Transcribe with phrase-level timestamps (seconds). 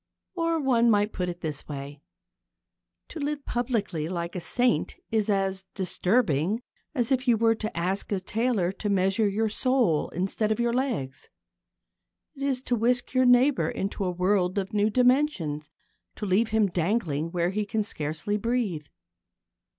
[0.33, 2.01] Or one might put it this way.
[3.09, 6.63] To live publicly like a saint is as disturbing
[6.95, 10.73] as if you were to ask a tailor to measure your soul instead of your
[10.73, 11.29] legs.
[12.33, 15.69] It is to whisk your neighbour into a world of new dimensions
[16.15, 18.87] to leave him dangling where he can scarcely breathe.